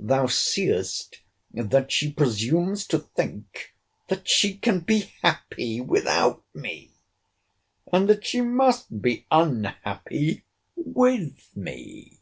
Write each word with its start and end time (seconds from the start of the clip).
—Thou 0.00 0.26
seest, 0.26 1.20
that 1.54 1.92
she 1.92 2.12
presumes 2.12 2.84
to 2.88 2.98
think 2.98 3.76
that 4.08 4.28
she 4.28 4.56
can 4.58 4.80
be 4.80 5.12
happy 5.22 5.80
without 5.80 6.44
me; 6.52 6.90
and 7.92 8.08
that 8.08 8.26
she 8.26 8.40
must 8.40 9.00
be 9.00 9.24
unhappy 9.30 10.42
with 10.74 11.46
me! 11.56 12.18